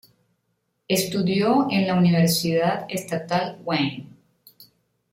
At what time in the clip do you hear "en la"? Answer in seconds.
1.69-1.93